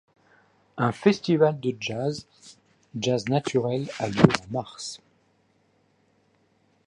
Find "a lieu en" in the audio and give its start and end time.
3.99-4.51